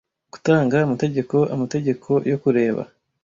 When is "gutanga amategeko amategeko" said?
0.33-2.09